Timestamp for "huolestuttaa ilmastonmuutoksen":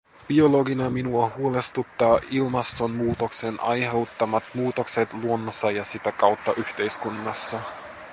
1.37-3.59